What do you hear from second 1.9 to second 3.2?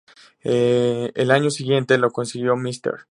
lo consiguió Mr.